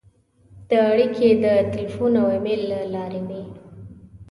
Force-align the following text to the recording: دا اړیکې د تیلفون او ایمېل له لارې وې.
دا 0.69 0.79
اړیکې 0.91 1.27
د 1.43 1.45
تیلفون 1.73 2.13
او 2.21 2.27
ایمېل 2.33 2.61
له 2.71 2.79
لارې 2.93 3.21
وې. 3.27 3.43